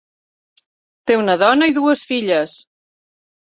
Té 1.11 1.19
una 1.21 1.37
dona 1.43 1.69
i 1.75 1.77
dues 1.77 2.05
filles. 2.15 2.59